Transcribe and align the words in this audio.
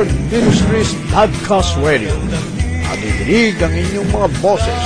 Herd 0.00 0.32
Ministries 0.32 0.96
Podcast 1.12 1.76
Radio. 1.84 2.08
Adidinig 2.88 3.60
ang 3.60 3.68
inyong 3.68 4.08
mga 4.08 4.28
boses. 4.40 4.80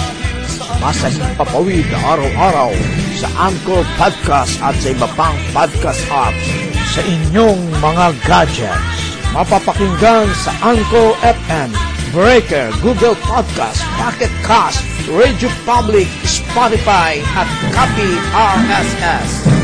Masa 0.83 1.07
papawid 1.39 1.87
araw-araw 2.03 2.75
sa 3.15 3.31
Anchor 3.47 3.87
Podcast 3.95 4.59
at 4.59 4.75
sa 4.83 4.91
iba 4.91 5.07
pang 5.15 5.39
podcast 5.55 6.03
apps 6.11 6.43
sa 6.91 7.01
inyong 7.07 7.63
mga 7.79 8.11
gadgets. 8.27 8.99
Mapapakinggan 9.31 10.27
sa 10.35 10.51
Anchor 10.67 11.15
FM, 11.23 11.71
Breaker, 12.11 12.75
Google 12.83 13.15
Podcast, 13.23 13.87
Pocket 13.95 14.35
Cast, 14.43 14.83
Radio 15.15 15.47
Public, 15.63 16.11
Spotify 16.27 17.23
at 17.39 17.47
Copy 17.71 18.19
RSS. 18.35 19.64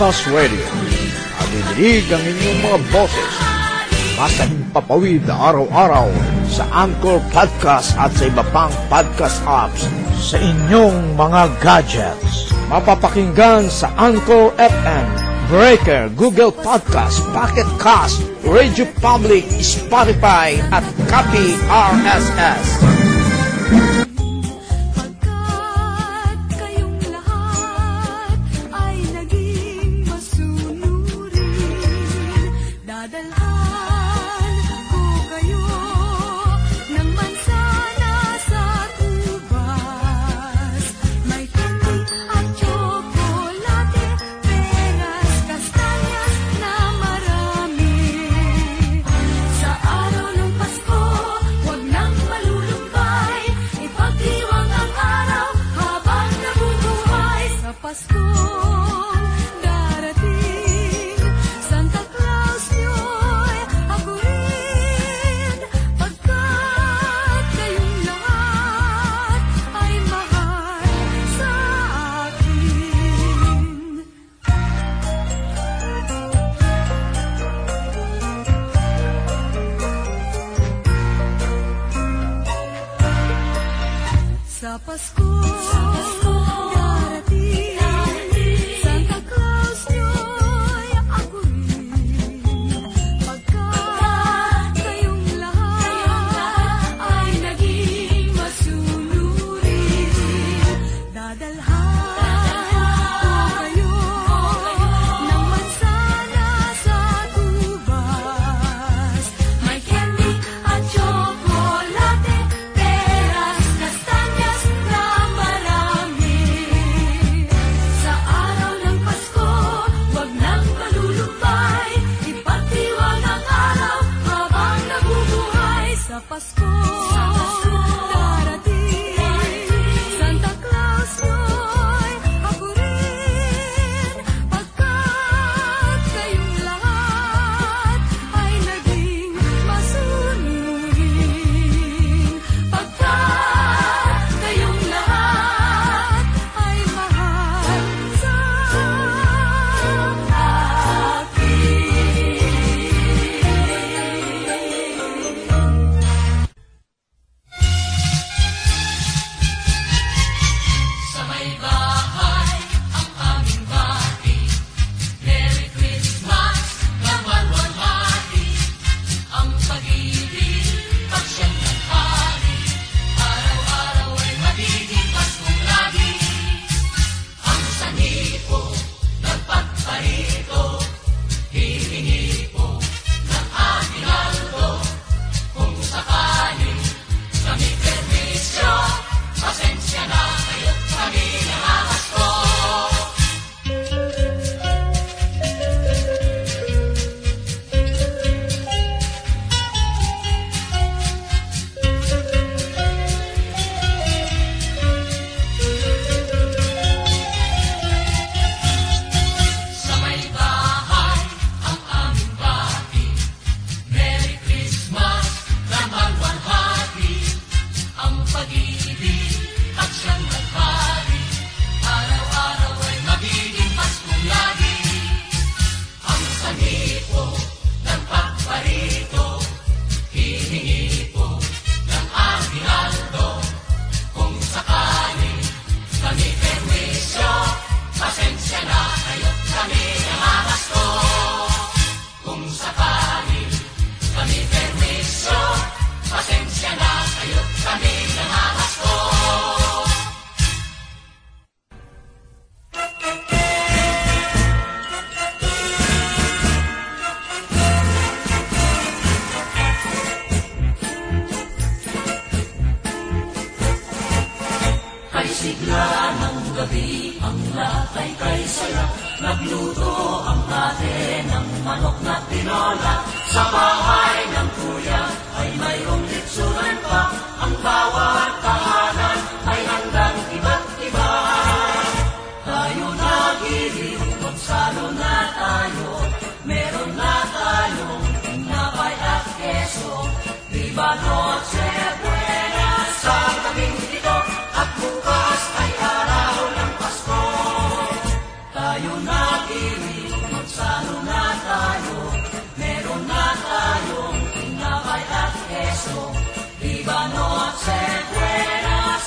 Advance 0.00 0.32
Radio. 0.32 0.64
Adidinig 1.44 2.08
ang 2.08 2.24
inyong 2.24 2.58
mga 2.64 2.78
boses. 2.88 3.32
Masahing 4.16 4.64
papawid 4.72 5.20
na 5.28 5.52
araw-araw 5.52 6.08
sa 6.48 6.64
Anchor 6.72 7.20
Podcast 7.28 7.92
at 8.00 8.08
sa 8.16 8.24
iba 8.24 8.40
pang 8.48 8.72
podcast 8.88 9.44
apps 9.44 9.84
sa 10.16 10.40
inyong 10.40 11.20
mga 11.20 11.52
gadgets. 11.60 12.48
Mapapakinggan 12.72 13.68
sa 13.68 13.92
Anchor 14.00 14.56
FM, 14.56 15.04
Breaker, 15.52 16.08
Google 16.16 16.56
Podcast, 16.56 17.20
Pocket 17.36 17.68
Cast, 17.76 18.24
Radio 18.40 18.88
Public, 19.04 19.44
Spotify 19.60 20.56
at 20.72 20.80
Copy 21.12 21.60
RSS. 21.68 22.89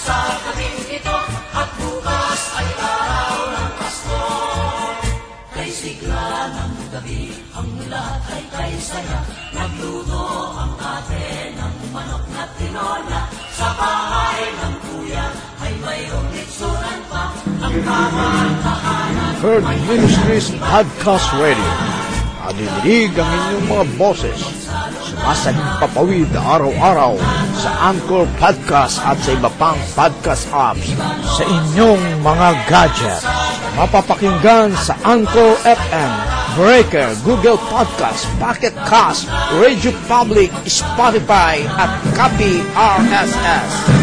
sa 0.03 0.36
gabing 0.43 1.00
ito 1.00 1.17
at 1.55 1.69
bukas 1.79 2.41
ay 2.60 2.69
araw 2.75 3.38
ng 3.55 3.72
Pasko. 3.79 4.24
Kay 5.55 5.69
sigla 5.72 6.51
ng 6.51 6.74
gabi, 6.91 7.31
ang 7.55 7.72
lahat 7.88 8.43
saya. 8.83 9.19
Nagluto 9.55 10.24
ang 10.60 10.75
ate 10.75 11.55
ng 11.55 11.75
manok 11.95 12.24
na. 12.36 13.22
Sa 13.53 13.69
bahay 13.79 14.43
ng 14.51 14.75
kuya 14.83 15.25
ay 15.63 15.72
mayroong 15.79 16.29
litsuran 16.36 17.00
pa. 17.07 17.31
Ang 17.63 17.75
kamantahanan 17.79 19.33
Third 19.39 19.63
Ministries 19.88 20.51
Podcast 20.60 21.27
Radio. 21.39 21.72
Adidinig 22.43 23.15
ang 23.15 23.31
inyong 23.31 23.65
mga 23.72 23.86
boses 23.95 24.62
sa 25.31 25.55
nagpapawid 25.55 26.27
araw-araw 26.35 27.15
sa 27.55 27.95
Anchor 27.95 28.27
Podcast 28.35 28.99
at 28.99 29.15
sa 29.23 29.31
iba 29.31 29.47
pang 29.55 29.79
podcast 29.95 30.43
apps 30.51 30.91
sa 31.39 31.43
inyong 31.47 32.19
mga 32.19 32.49
gadget. 32.67 33.23
Mapapakinggan 33.79 34.75
sa 34.75 34.99
Anchor 35.07 35.55
FM, 35.63 36.11
Breaker, 36.59 37.15
Google 37.23 37.55
Podcast, 37.71 38.27
Pocket 38.35 38.75
Cast, 38.83 39.31
Radio 39.55 39.95
Public, 40.11 40.51
Spotify 40.67 41.63
at 41.79 41.89
Copy 42.11 42.59
RSS. 42.75 44.02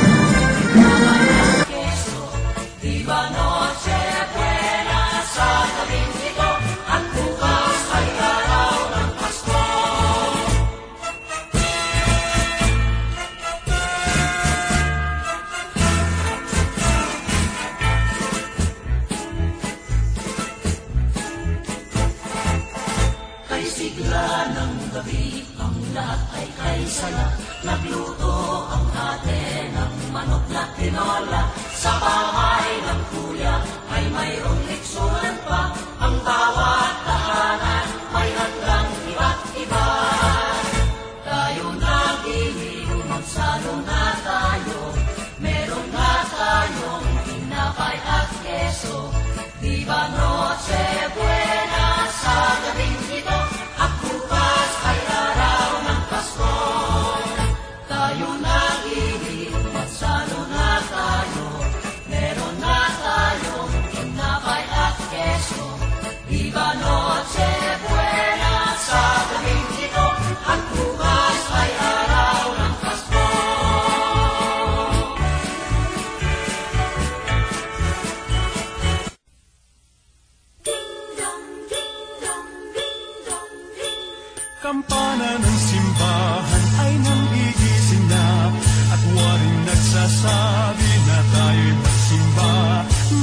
nagsasabi 89.91 90.93
na 91.03 91.19
tayo'y 91.35 91.75
magsimba 91.83 92.53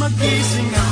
Magising 0.04 0.72
ang 0.76 0.92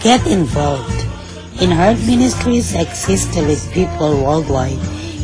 Get 0.00 0.24
involved. 0.28 0.94
Inherit 1.60 1.98
Ministries 2.06 2.72
exists 2.72 3.34
to 3.34 3.72
people 3.74 4.22
worldwide 4.22 4.78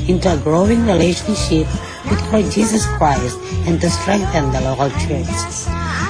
into 0.08 0.34
a 0.34 0.36
growing 0.36 0.84
relationship 0.84 1.70
with 2.10 2.20
Lord 2.32 2.50
Jesus 2.50 2.84
Christ 2.98 3.38
and 3.70 3.80
to 3.80 3.88
strengthen 3.88 4.50
the 4.50 4.60
local 4.62 4.90
church. 5.06 5.30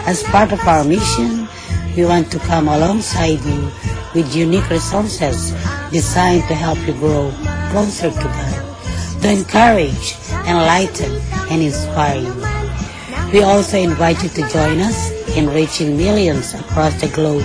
As 0.08 0.22
part 0.32 0.50
of 0.50 0.60
our 0.66 0.82
mission, 0.82 1.46
we 1.94 2.06
want 2.06 2.32
to 2.32 2.38
come 2.38 2.68
alongside 2.68 3.44
you 3.44 3.70
with 4.14 4.34
unique 4.34 4.70
resources 4.70 5.52
designed 5.92 6.48
to 6.48 6.54
help 6.54 6.78
you 6.88 6.94
grow 6.94 7.30
closer 7.68 8.08
to 8.08 8.16
God, 8.16 9.20
to 9.20 9.28
encourage, 9.28 10.16
enlighten, 10.48 11.12
and 11.52 11.60
inspire 11.60 12.16
you. 12.16 12.34
We 13.30 13.42
also 13.42 13.76
invite 13.76 14.22
you 14.22 14.30
to 14.30 14.48
join 14.48 14.80
us 14.80 15.12
in 15.36 15.50
reaching 15.50 15.98
millions 15.98 16.54
across 16.54 16.98
the 16.98 17.08
globe 17.08 17.44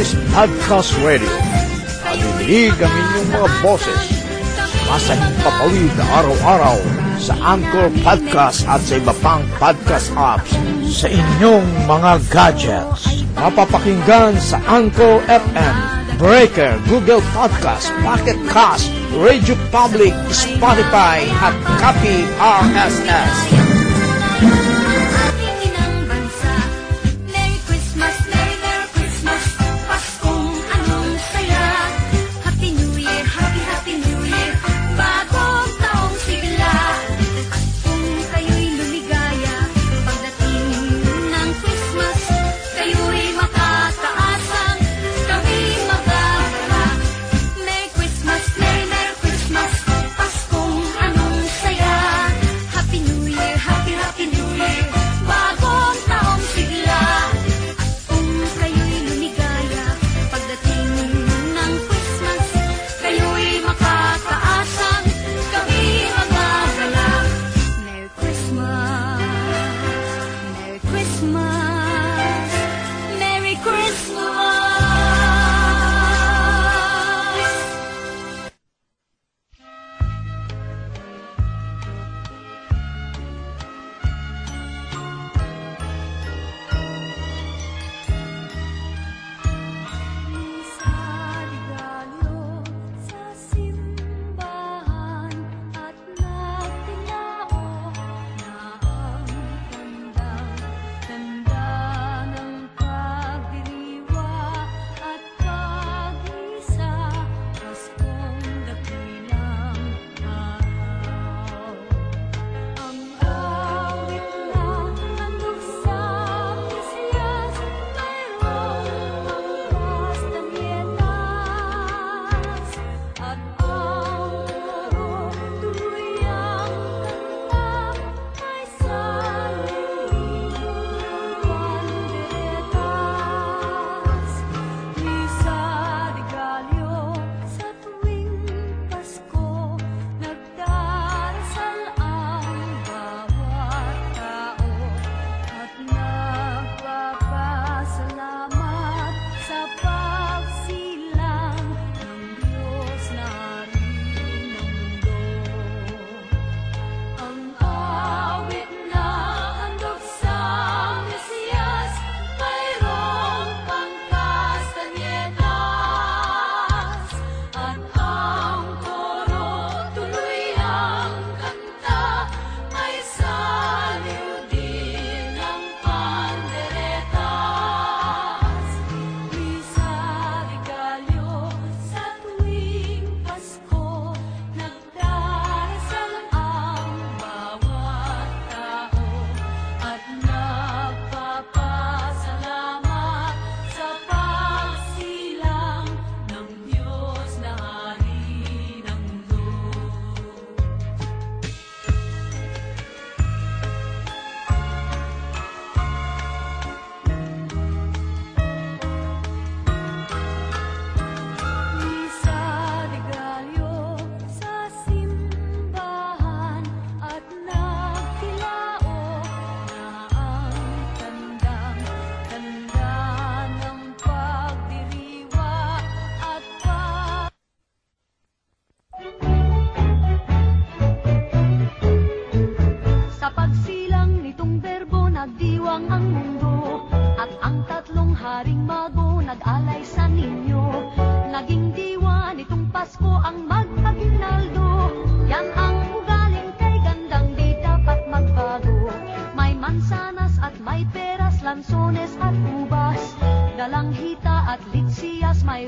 Ministries 0.00 0.32
Podcast 0.32 0.96
Radio. 1.04 1.28
Adidinig 2.08 2.72
ang 2.80 2.88
inyong 2.88 3.28
mga 3.36 3.48
boses. 3.60 4.00
Masahing 4.88 5.36
papawid 5.44 5.92
araw-araw 6.16 6.80
sa 7.20 7.36
Anchor 7.44 7.92
Podcast 8.00 8.64
at 8.64 8.80
sa 8.80 8.96
iba 8.96 9.12
pang 9.20 9.44
podcast 9.60 10.08
apps 10.16 10.56
sa 10.88 11.04
inyong 11.04 11.68
mga 11.84 12.12
gadgets. 12.32 13.28
Mapapakinggan 13.36 14.40
sa 14.40 14.56
Anchor 14.72 15.20
FM, 15.28 15.76
Breaker, 16.16 16.80
Google 16.88 17.20
Podcast, 17.36 17.92
Pocket 18.00 18.40
Cast, 18.48 18.88
Radio 19.20 19.52
Public, 19.68 20.16
Spotify 20.32 21.28
at 21.44 21.52
Copy 21.76 22.24
RSS. 22.40 23.59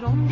it 0.04 0.31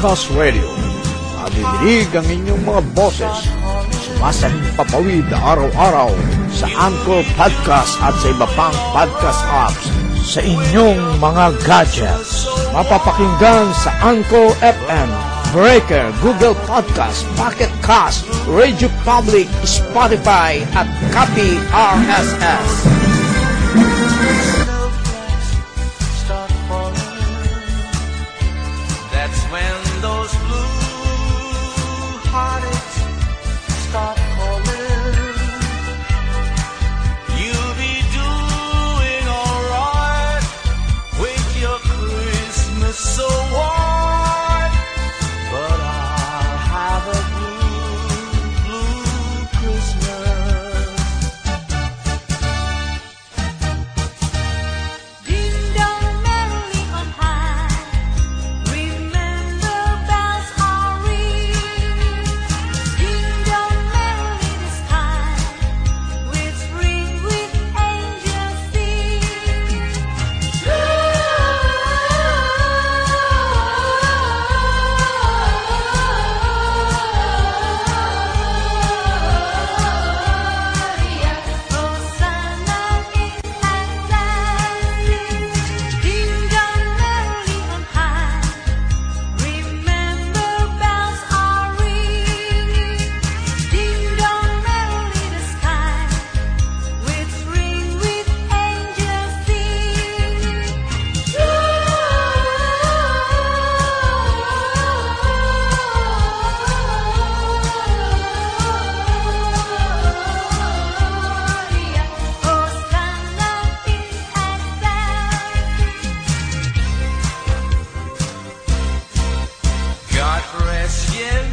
Podcast 0.00 0.32
Radio. 0.32 0.64
Adidinig 1.44 2.08
ang 2.16 2.24
inyong 2.24 2.64
mga 2.64 2.82
boses. 2.96 3.52
Sumasahing 4.00 4.72
papawid 4.72 5.28
araw-araw 5.28 6.08
sa 6.48 6.72
Anchor 6.88 7.20
Podcast 7.36 8.00
at 8.00 8.16
sa 8.16 8.32
iba 8.32 8.48
pang 8.56 8.72
podcast 8.96 9.44
apps 9.52 9.92
sa 10.24 10.40
inyong 10.40 11.20
mga 11.20 11.52
gadgets. 11.68 12.48
Mapapakinggan 12.72 13.76
sa 13.76 13.92
Anchor 14.00 14.56
FM, 14.64 15.08
Breaker, 15.52 16.08
Google 16.24 16.56
Podcast, 16.64 17.28
Pocket 17.36 17.68
Cast, 17.84 18.24
Radio 18.48 18.88
Public, 19.04 19.52
Spotify 19.68 20.64
at 20.72 20.88
Copy 21.12 21.60
RSS. 21.76 22.99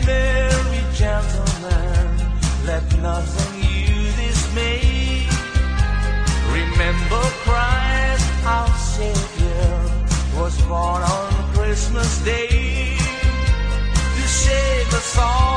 Merry 0.06 0.58
let 2.68 2.84
nothing 3.02 3.64
you 3.64 4.12
dismay. 4.24 5.26
Remember 6.52 7.24
Christ, 7.46 8.46
our 8.46 8.74
Savior, 8.78 9.72
was 10.40 10.62
born 10.64 11.02
on 11.02 11.54
Christmas 11.54 12.20
Day 12.24 12.98
to 14.16 14.28
save 14.28 14.94
us 14.94 15.18
all. 15.18 15.57